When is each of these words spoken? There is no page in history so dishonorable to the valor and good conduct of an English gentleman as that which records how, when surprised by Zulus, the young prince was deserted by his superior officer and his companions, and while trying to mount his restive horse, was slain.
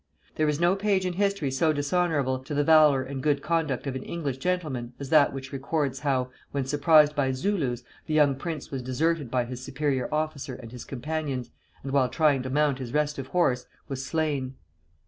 There 0.33 0.47
is 0.49 0.59
no 0.59 0.75
page 0.75 1.05
in 1.05 1.13
history 1.13 1.51
so 1.51 1.71
dishonorable 1.71 2.39
to 2.45 2.55
the 2.55 2.63
valor 2.63 3.03
and 3.03 3.21
good 3.21 3.43
conduct 3.43 3.85
of 3.85 3.95
an 3.95 4.01
English 4.01 4.37
gentleman 4.39 4.93
as 4.99 5.09
that 5.11 5.31
which 5.31 5.51
records 5.53 5.99
how, 5.99 6.31
when 6.51 6.65
surprised 6.65 7.15
by 7.15 7.31
Zulus, 7.33 7.83
the 8.07 8.15
young 8.15 8.33
prince 8.33 8.71
was 8.71 8.81
deserted 8.81 9.29
by 9.29 9.45
his 9.45 9.63
superior 9.63 10.11
officer 10.11 10.55
and 10.55 10.71
his 10.71 10.85
companions, 10.85 11.51
and 11.83 11.91
while 11.91 12.09
trying 12.09 12.41
to 12.41 12.49
mount 12.49 12.79
his 12.79 12.93
restive 12.95 13.27
horse, 13.27 13.67
was 13.87 14.03
slain. 14.03 14.55